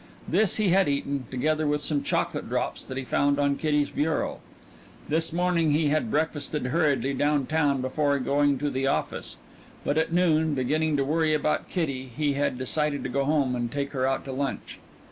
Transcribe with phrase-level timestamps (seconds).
[0.27, 4.39] This he had eaten, together with some chocolate drops that he found on Kitty's bureau.
[5.07, 9.37] This morning he had breakfasted hurriedly down town before going to the office.
[9.85, 13.71] But at noon, beginning to worry about Kitty, he had decided to go home and
[13.71, 14.79] take her out to lunch.